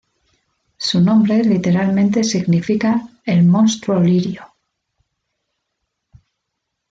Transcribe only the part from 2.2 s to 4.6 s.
significa "el monstruo Lirio".